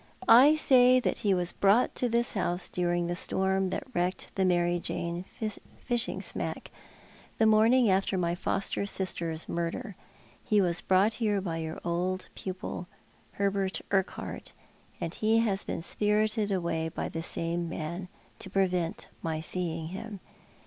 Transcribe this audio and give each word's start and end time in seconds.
"I 0.45 0.55
say 0.55 0.99
that 0.99 1.19
he 1.19 1.35
was 1.35 1.51
brought 1.51 1.93
to 1.93 2.09
this 2.09 2.33
house 2.33 2.71
during 2.71 3.05
the 3.05 3.15
storm 3.15 3.69
that 3.69 3.85
Avrecked 3.93 4.33
tho 4.33 4.43
J/ar?/ 4.45 4.79
Jane 4.79 5.25
fishing 5.79 6.21
smack, 6.23 6.71
the 7.37 7.45
morning 7.45 7.87
after 7.87 8.17
my 8.17 8.33
foster 8.33 8.87
sister's 8.87 9.47
murder. 9.47 9.95
He 10.43 10.59
was 10.59 10.81
brought 10.81 11.13
here 11.21 11.39
by 11.39 11.57
your 11.57 11.79
old 11.85 12.29
pupil, 12.33 12.87
Hubert 13.37 13.81
Urquhart, 13.91 14.53
and 14.99 15.13
he 15.13 15.37
has 15.37 15.63
been 15.63 15.83
spirited 15.83 16.51
away 16.51 16.89
by 16.89 17.07
the 17.07 17.21
same 17.21 17.69
man, 17.69 18.07
to 18.39 18.49
prevent 18.49 19.05
my 19.21 19.39
seeing 19.39 19.89
him. 19.89 20.19